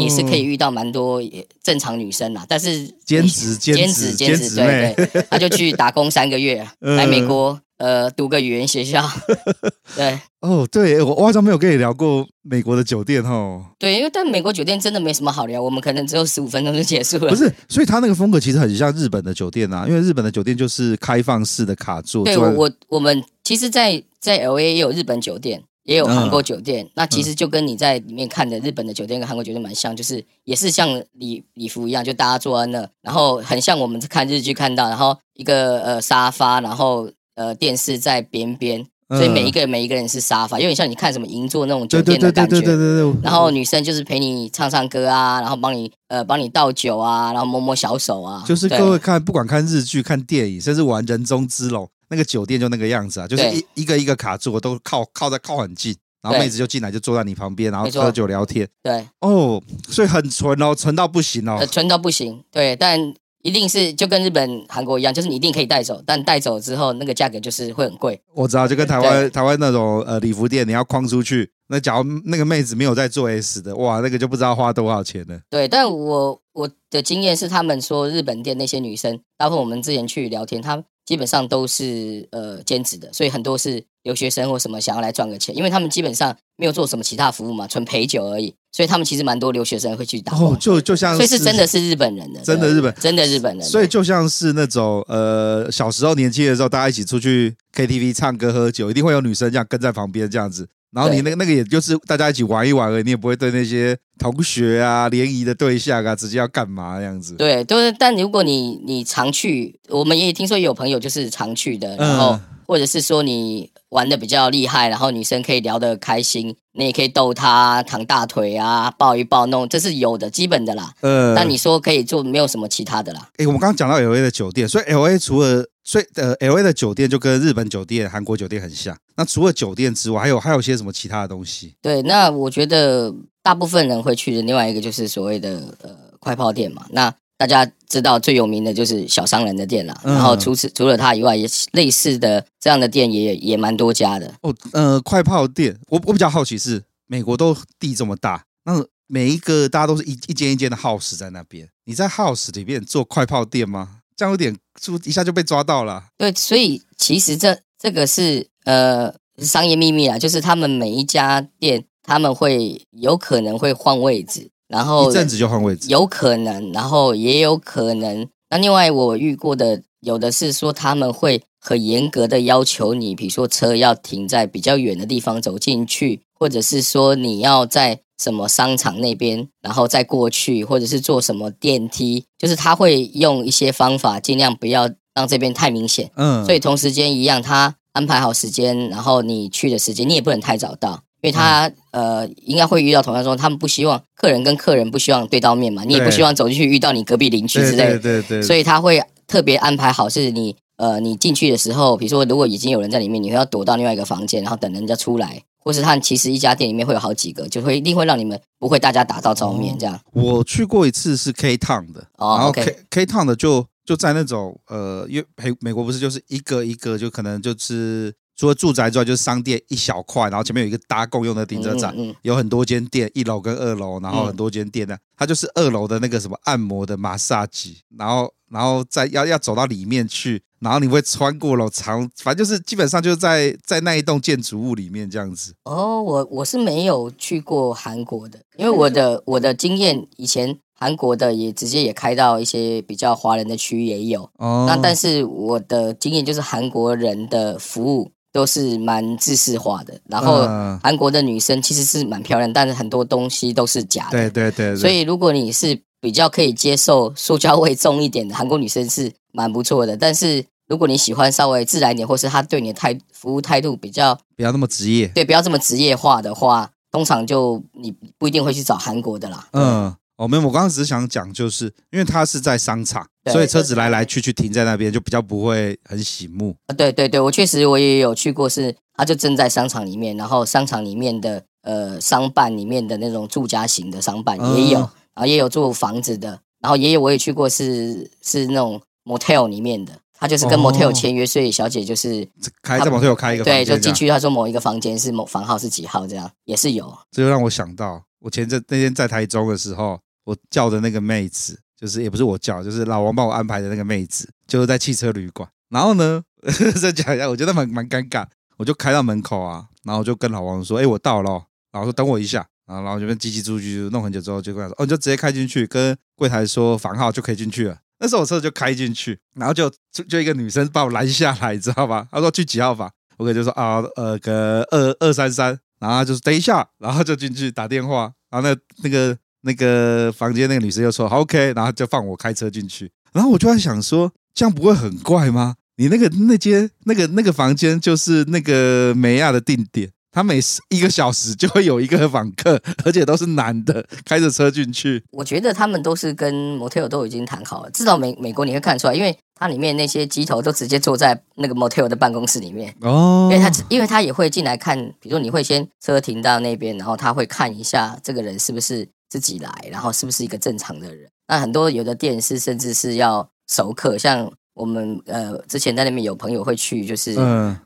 [0.00, 1.20] 你是可以遇到蛮多
[1.64, 2.46] 正常女生啦。
[2.48, 7.60] 但是兼职，兼职，兼职，对对，她就去打工三个月， 来美国。
[7.82, 9.04] 呃，读个语言学校，
[9.96, 13.60] 对，哦，对，我我好像没有跟你聊过美国的酒店哦。
[13.76, 17.28] 对，因为但美国酒店真的没什么好聊，我们可能只有十五分钟就结束了。
[17.28, 22.24] 不是，所以他那个风格其实很像日本的酒店啊，因为日本的酒店就是开放式的卡座。
[22.24, 37.10] 对，我我我们其实在，在在 LA 也有日本酒店，也有韩国酒店，嗯、那其实就跟你在里面看的日本的酒店跟韩国酒店蛮像，就是也是像礼礼服一样，就大家坐在那，然后很像我们看日剧看到，然后一个呃沙发，然后。
[37.34, 42.56] 呃，电视在边边，所以每一个人每一个人是沙发，有点像你看什么银座那种酒店的感觉。
[42.56, 43.20] 对对对对对对。
[43.22, 48.44] 然后女生就是陪你唱唱歌啊，然后帮你呃帮你倒酒啊，然后摸摸小手啊。
[48.46, 58.68] 就是各位看，不管看日剧、看电影，甚至玩人中之龙，那个酒店就那个样子啊，就是一一个一个卡座都靠靠在靠很近，然后妹子就进来就坐在你旁边，然后喝酒聊天。
[58.82, 59.06] 对。
[59.20, 61.66] 哦，所以很纯哦，纯到不行哦。
[61.70, 62.44] 纯到不行。
[62.52, 63.14] 对，但。
[63.42, 68.20] 一定是就跟日本、韩国一样，就是你一定可以带走，但带走之后那个价格就是会很贵。
[68.34, 75.40] 我知道，就跟台湾台湾那种呃礼服店，你要框出去，那假如那个妹子没有在做 S 的，哇，那个就不知道花多少钱了。
[75.50, 90.34] 对，但我我的经验是，他们说日本店那些女生，包括我们之前去聊天，她基本上都是呃兼职的，所以很多是留学生或什么想要来赚个钱，因为他们基本上没有做什么其他服务嘛，纯陪酒而已，所以他们其实蛮多留学生会去打。
[90.34, 93.64] 哦，就就像，所以是真的是日本人的，真的日本，真的日本人。
[93.64, 100.66] 所以就像是那种呃小时候年轻的时候，大家一起出去 KTV 唱歌喝酒，一定会有女生这样跟在旁边这样子。
[100.94, 107.34] 然后你那个那个也就是大家一起玩一玩而已，你也不会对那些同学啊、联谊的对象啊，直接要干嘛这样子。
[107.36, 107.90] 对，都是。
[107.98, 120.92] 但如果你你常去，我们也听说也有朋友就是常去的，然后、嗯、或者是说你玩的比较厉害，然后女生可以聊得开心，你也可以逗她躺大腿啊，抱一抱弄，这是有的基本的啦。
[121.02, 121.34] 嗯。
[121.34, 123.28] 但你说可以做，没有什么其他的啦。
[123.36, 128.96] 诶，我们刚刚讲到 LA 的酒店，所以 LA 除了所以呃，LA 的酒店就跟日本酒店、韩国酒店很像。
[129.16, 131.74] 那除了酒店之外，还有还有些什么其他的东西？
[131.82, 136.86] 对，那我觉得大部分人会去的另外一个就是所谓的呃快泡店嘛。
[136.90, 140.00] 那大家知道最有名的就是小商人的店啦。
[140.04, 144.32] 嗯、然后除此除了它以外，也类似的这样的店也也蛮多家的。
[144.42, 153.98] 哦，呃，快泡店，我我比较好奇是美国都地这么大，那每一个大家都是一一间一间的 house 在那边，你在 house 里面做快泡店吗？
[154.16, 156.04] 这样有点，就一下就被抓到了。
[156.16, 168.26] 对，所以其实这这个是呃商业秘密啊，就是他们每一家店他们会有可能会换位置，然后一阵子就换位置，有可能，然后也有可能。
[168.50, 178.00] 那另外我遇过的有的是说他们会很严格的要求你，比如说车要停在比较远的地方走进去，或者是说你要在。
[178.22, 186.08] 什么商场那边，然后再过去，或者是坐什么电梯，就是他会用一些方法，尽量不要让这边太明显。
[186.14, 205.42] 嗯，所以同时间一样，他安排好时间，然后你去的时间，你也不能太早到，因为他、嗯、呃应该会遇到同样说，他们不希望客人跟客人不希望对到面嘛，你也不希望走进去遇到你隔壁邻居之类的，对对，所以他会特别安排好，是你呃你进去的时候，比如说如果已经有人在里面，你会要躲到另外一个房间，然后等人家出来。
[205.64, 209.96] 或是他其实一家店里面会有好几个，就会一定会让你们不会大家打到照面这样。
[210.12, 230.42] 我去过一次是 K Town 的，哦、然后 K、okay、K Town 的就就在那种呃，因为美美国不是就是一个一个就可能就是除了住宅之外就是商店一小块，然后前面有一个搭共用的停车场，嗯嗯嗯、有很多间店，一楼跟二楼，然后很多间店呢，嗯、它就是二楼的那个什么按摩的马杀鸡，然后然后再要要走到里面去。
[230.58, 235.52] 然后你会穿过楼长，反正就是基本上就是在在那一栋建筑物里面这样子。
[235.64, 244.30] 哦，我我是没有去过韩国的，因为我的 我的经验，以前韩国的也直接也开到一些比较华人的区域也有。
[244.38, 244.64] 哦。
[244.68, 250.46] 那但是我的经验就是韩国人的服务都是蛮制式化的，然后
[250.80, 254.12] 韩国的女生其实是蛮漂亮，但是很多东西都是假的。
[254.12, 254.76] 对对对，对。
[254.76, 260.44] 所以如果你是比较可以接受塑胶味重一点的韩国女生是蛮不错的，但是。
[260.68, 269.48] 如果你喜欢稍微自然一点，或是她对你的态服务态度比较不要那么职业，对，不要这么职业化的话，通常就你不一定会去找韩国的啦。
[269.52, 276.56] 嗯，哦，没有，我刚刚只是想讲，就是因为她是在商场，所以车子来来去去停在那边，就比较不会很醒目。
[276.74, 289.92] 对对对，我确实我也有去过，是她就正在商场里面，然后商场里面的呃商办里面的那种住家型的商办也有，嗯、然后也有做房子的，然后也有我也去过是是那种 motel 里面的。
[290.14, 292.24] 他就是跟 motel 签约，所以小姐就是
[292.62, 294.06] 开在 motel 开一个房间，对，就进去。
[294.06, 296.96] 他说某一个房间是某房号是几号，这样也是有。
[297.10, 305.48] 这就让我想到，我前阵那天在台中的时候，我叫的那个妹子，就是也不是我叫，就是老王帮我安排的那个妹子，就是在汽车旅馆。
[305.70, 306.22] 然后呢，
[306.80, 308.24] 再讲一下，我觉得蛮蛮尴尬。
[308.58, 322.08] 我就开到门口啊，然后就跟老王说：“哎，我到了。”然后说：“等我一下。”然后然后就跟叽叽出去弄很久之后，就跟他说：“哦，你就直接开进去，跟柜台说房号就可以进去了。”那时候我车就开进去，然后就就就一个女生把我拦下来，你知道吧？
[322.10, 322.90] 她说去几号房？
[323.16, 335.54] 我哥就说啊，呃，个二二三三，然后就是等一下，然后就进去打电话，然后那那个那个房间那个女生又说好 OK，然后就放我开车进去，然后我就在想说，这样不会很怪吗？
[335.76, 339.90] 你那个那间那个那个房间就是那个美亚的定点。
[340.12, 345.02] 他每一个小时就会有一个访客，而且都是男的，开着车进去。
[345.10, 361.08] 我觉得他们都是跟 motel 都已经谈好了，至少美美国你会看出来，因为它里面那些机头都直接坐在那个 motel 的办公室里面哦，因为他因为他也会进来看，比如说你会先车停到那边，然后他会看一下这个人是不是自己来，然后是不是一个正常的人。
[361.26, 367.16] 那很多有的店是甚至是要熟客，像我们呃之前在那边有朋友会去，就是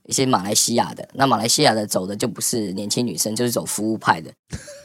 [0.04, 1.02] 一些马来西亚的。
[1.02, 4.30] 嗯、那马来西亚的走的就不是年轻女生，就是走服务派的。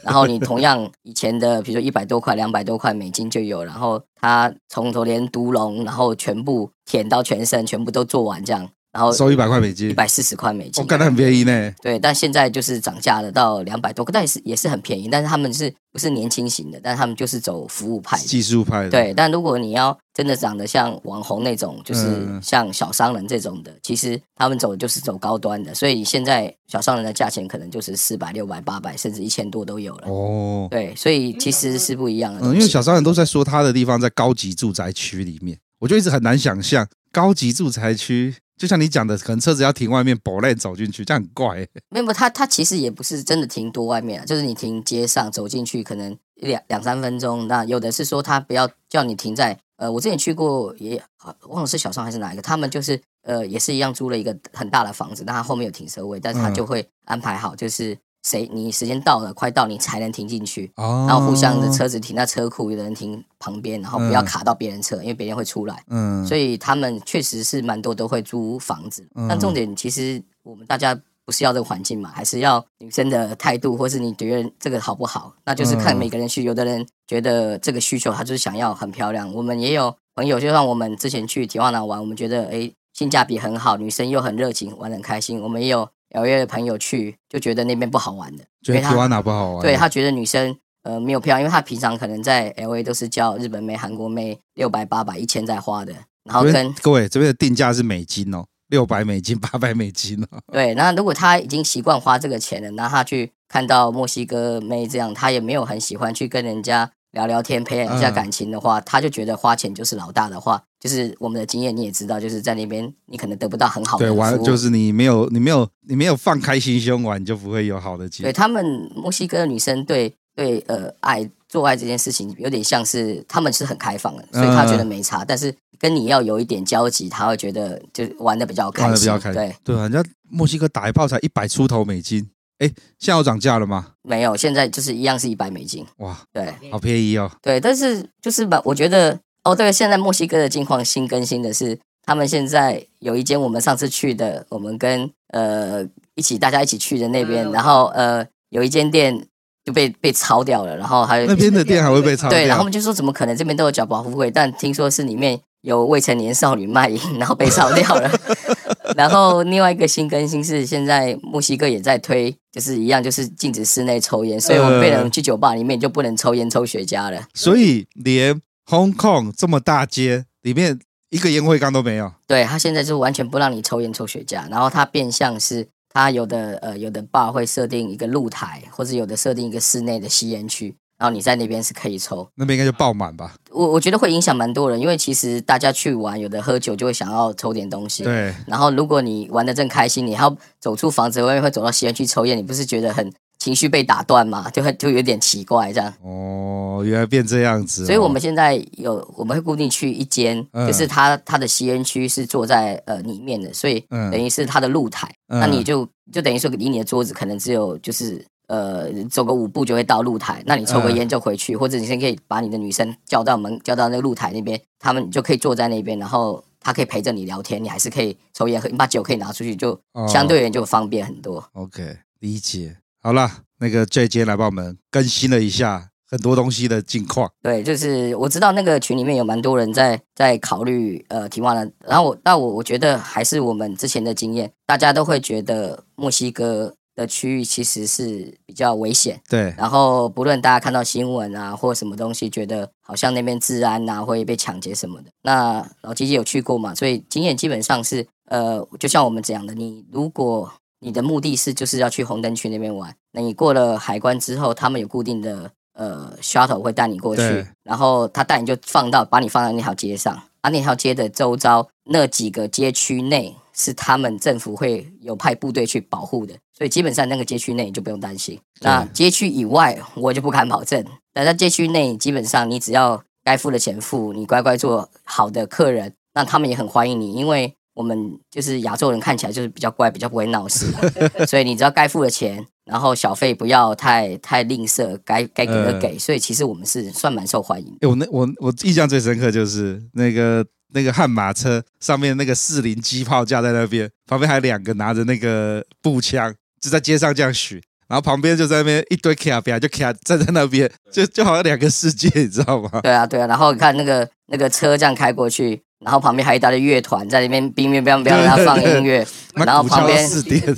[0.02, 8.68] 然后你同样以前的，比如说一百多块、两百多块美金就有，然后他从头连独龙，然后全部舔到全身，全部都做完这样。
[8.92, 11.72] 然后收一百块美金，一百四十块美金，我感觉很便宜呢。
[11.80, 15.08] 对，但现在就是涨价了，到两百多，但也是也是很便宜。
[15.10, 16.78] 但是他们是不是年轻型的？
[16.82, 18.90] 但他们就是走服务派、技术派的。
[18.90, 25.74] 对，但如果你要真的长得像网红那种，就是像小商人这种的，嗯、其实他们走的就是走高端的。
[25.74, 30.08] 所以现在小商人的价钱可能就是四百、六百、八百，甚至一千多都有了。
[30.08, 32.40] 哦，对，所以其实是不一样的。
[32.42, 38.34] 嗯，因为小商人都在说他的地方在高级住宅区里面，我就一直很难想象高级住宅区。
[38.56, 41.68] 就像你讲的，可能车子要停外面，保内走进去，这样很怪、欸。
[41.88, 47.48] 没有，他他其实也不是真的停多外面啊，就是你停街上走进去，可能两两三分钟。
[47.48, 51.02] 那有的是说他不要叫你停在，呃，我之前去过也
[51.48, 57.98] 忘了是小商还是哪一个，他们就是呃也是一样租了一个很大的房子，但他后面有停车位，但是他就会安排好，就是。
[58.22, 65.82] 谁你时间到了，快到你才能停进去，哦、然后互相的车子停在车库，有的人停旁边，然后不要卡到别人车，嗯、因为别人会出来。
[65.88, 69.04] 嗯，所以他们确实是蛮多都会租房子。
[69.16, 75.34] 嗯、但重点其实我们大家不是要这个环境嘛，还是要女生的态度，或是你觉得这个好不好？
[75.44, 76.44] 那就是看每个人需。
[76.44, 79.34] 有的人觉得这个需求，他就是想要很漂亮。
[79.34, 85.42] 我们也有朋友，就像我们之前去提华纳玩，我们觉得诶性价比很好，女生又很热情，玩得很开心。
[85.42, 85.88] 我们也有。
[86.14, 89.62] 有约的朋友去，就觉得那边不好玩的，觉得提华纳不好玩。
[89.62, 95.92] 对，他觉得女生呃没有漂亮，因为他平常可能在 LA 都是叫日本妹、韩国妹六百、八百、一千在花的，
[96.24, 100.26] 然后跟各位这边的定价是美金哦，六百美金、八百美金哦。
[100.52, 106.90] 对，那如果他已经习惯花这个钱了，那他去看到墨西哥妹这样，他也没有很喜欢去跟人家。
[107.12, 114.06] 聊聊天，培养一下感情的话，嗯、他就觉得花钱就是老大的话，就是我们的经验你也知道，就是在那边你可能得不到很好的。
[114.06, 118.30] 对，玩就是你没有你没有你没有放开心胸玩，你就不会有好的结果。
[118.30, 125.22] 对他们墨西哥的女生对对呃爱做爱这件事情有点像是他们是很开放的，所以他觉得没差。
[125.22, 128.86] 嗯、但是跟你要有一点交集，他会觉得就玩的比较开心。
[128.86, 129.34] 玩的比较开心。
[129.34, 132.26] 对对，人家墨西哥打一炮才一百出头美金。
[132.62, 132.68] 哎，
[133.00, 133.88] 现在有涨价了吗？
[134.02, 135.84] 没有，现在就是一样是一百美金。
[135.96, 137.28] 哇，对，好便宜哦。
[137.42, 145.84] 对，但是就是吧我觉得哦，对，现在墨西哥的境况新更新的是，他们现在有一间我们上次去的，我们跟呃
[146.14, 149.26] 一起大家一起去的那边，然后呃有一间店
[149.64, 152.38] 就被被抄掉了，然后还有那边的店还会被抄掉。
[152.38, 153.36] 对，然后他们就说怎么可能？
[153.36, 158.08] 这边都有缴保护费，但听说是里面有未成年少女卖淫，然后被抄掉了。
[158.94, 167.26] 然后另外一个新更新是，现在墨西哥也在推，就是一样，就是禁止室内抽烟，所以我们被人去酒吧里面就不能抽烟抽雪茄了。
[167.32, 170.78] 所以连 Hong Kong 这么大街里面
[171.08, 172.12] 一个烟灰缸都没有。
[172.26, 180.74] 对，他现在就完全不让你抽烟抽雪茄，然后他变相是，他有的呃有的 bar 会设定一个露台，或者有的设定一个室内的吸烟区。
[181.02, 183.34] 然后你在那边是可以抽，那边应该就爆满吧？
[183.50, 188.04] 我我觉得会影响蛮多人，因为其实大家去玩，有的喝酒就会想要抽点东西。
[188.04, 188.32] 对。
[188.46, 194.48] 然后如果你玩的正开心，你还要走出房子外面会走到吸烟区抽烟，你不是觉得很情绪被打断吗？
[194.54, 195.92] 就会就有点奇怪这样。
[196.04, 197.86] 哦，原来变这样子哦。
[197.86, 208.24] 所以我们现在有我们会固定去一间，嗯、就是它它的吸烟区是坐在呃里面的，所以等于是它的露台，嗯、那你就就等于说离你的桌子可能只有就是。
[208.52, 221.38] 呃，走个五步就会到露台，那你抽个烟就回去，呃、或者你先可以把你的女生叫到门，叫到那个露台那边，他们就可以坐在那边，然后他可以陪着你聊天，你还是可以抽烟喝，你把酒可以拿出去，就相对而言就方便很多。
[221.54, 222.76] 哦、OK，理解。
[223.00, 223.26] 好了，
[223.58, 227.30] 那个 J 今天来帮我们更新了一下很多东西的近况。
[227.42, 236.74] 对，就是我知道那个群里面有蛮多人在在考虑呃提瓦的，然后我但我我觉得还是我们之前的经验，大家都会觉得墨西哥。
[237.02, 239.54] 的区域其实是比较危险，对。
[239.58, 245.10] 然后不论大家看到新闻啊，或什么东西，觉得好像那边治安啊会被抢劫什么的。
[245.22, 246.74] 那老吉吉有去过嘛？
[246.74, 250.50] 所以经验基本上是，呃，就像我们讲的，你如果
[250.80, 263.36] 你的目的是就是要去红灯区那边玩，那你过了海关之后，他们有固定的呃 shuttle 会带你过去，然后他带你就放到把你放在那条街上，啊，那条街的周遭那几个街区内。
[263.54, 268.38] 是他们政府会有派部队去保护的，所以基本上那个街区内你就不用担心。
[268.60, 270.84] 那街区以外，我就不敢保证。
[271.12, 280.66] 但在街区内，基本上你只要该付的钱付，你乖乖做好的客人，那他们也很欢迎你，因为我们就是亚洲人看起来就是比较乖，比较不会闹事，
[281.26, 285.98] 所以你只要该付的钱，然后小费不要太太吝啬，该该给的给。
[285.98, 287.78] 所以其实我们是算蛮受欢迎的。
[287.82, 290.44] 欸、我那我我印象最深刻就是那个。
[290.74, 297.60] 那个悍马车上面那个四零机炮架在那边，旁边还有两个拿着那个步枪，就在街上这样许。
[297.88, 302.70] 然后旁边就在那边一堆卡比亚就卡站在那边，就就好像两个世界，你知道吗？
[302.82, 303.26] 对啊，对啊。
[303.26, 309.06] 然后你看那个那个车这样开过去，然后旁边还有一大堆乐团在那边冰冰冰冰，然后放音乐。
[309.34, 310.08] 然后旁边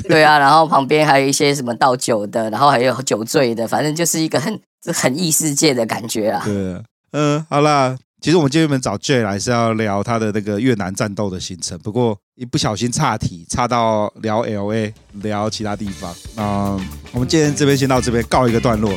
[0.09, 4.61] 对啊，然后旁边还有一些什么倒酒的，然后还有酒醉的，反正就是一个很
[4.95, 6.41] 很异世界的感觉啊。
[6.45, 7.97] 对啊，嗯，好啦。
[8.25, 16.11] 其实我们今天原本找 J 来是要聊他的那个越南战斗的行程，不过一不小心岔题，岔到聊 LA，聊其他地方。
[16.35, 16.75] 那
[17.13, 18.91] 我们今天这边先到这边告一个段落。